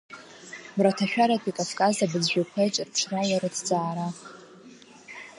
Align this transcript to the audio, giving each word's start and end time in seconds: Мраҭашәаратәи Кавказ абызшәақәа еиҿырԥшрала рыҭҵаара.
Мраҭашәаратәи 0.75 1.55
Кавказ 1.57 1.97
абызшәақәа 2.05 2.59
еиҿырԥшрала 2.63 3.37
рыҭҵаара. 3.41 4.07